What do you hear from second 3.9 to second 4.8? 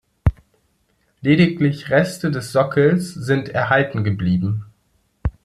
geblieben.